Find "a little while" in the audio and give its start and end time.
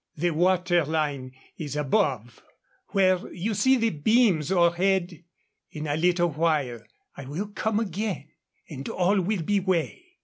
5.85-6.81